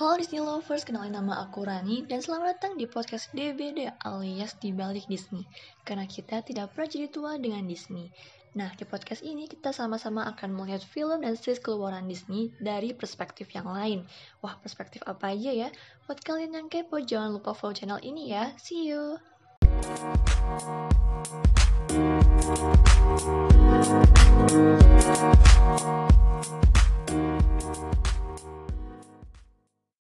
Halo 0.00 0.16
Disney 0.16 0.40
Lovers, 0.40 0.88
kenalin 0.88 1.12
nama 1.12 1.44
aku 1.44 1.60
Rani 1.60 2.08
dan 2.08 2.24
selamat 2.24 2.56
datang 2.56 2.80
di 2.80 2.88
podcast 2.88 3.28
DBD 3.36 4.00
alias 4.00 4.56
di 4.56 4.72
balik 4.72 5.04
Disney. 5.12 5.44
Karena 5.84 6.08
kita 6.08 6.40
tidak 6.40 6.72
pernah 6.72 6.88
jadi 6.88 7.12
tua 7.12 7.36
dengan 7.36 7.68
Disney. 7.68 8.08
Nah, 8.56 8.72
di 8.80 8.88
podcast 8.88 9.20
ini 9.20 9.44
kita 9.44 9.76
sama-sama 9.76 10.24
akan 10.32 10.56
melihat 10.56 10.80
film 10.80 11.20
dan 11.20 11.36
series 11.36 11.60
keluaran 11.60 12.08
Disney 12.08 12.48
dari 12.64 12.96
perspektif 12.96 13.52
yang 13.52 13.68
lain. 13.68 14.08
Wah, 14.40 14.56
perspektif 14.56 15.04
apa 15.04 15.36
aja 15.36 15.52
ya? 15.52 15.68
Buat 16.08 16.24
kalian 16.24 16.56
yang 16.56 16.72
kepo, 16.72 16.96
jangan 17.04 17.36
lupa 17.36 17.52
follow 17.52 17.76
channel 17.76 18.00
ini 18.00 18.32
ya. 18.32 18.56
See 18.56 18.88
you! 18.88 19.20